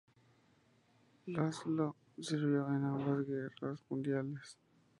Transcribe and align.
László 1.27 1.95
sirvió 2.19 2.65
en 2.69 2.83
ambas 2.85 3.23
guerras 3.27 3.85
mundiales. 3.87 4.57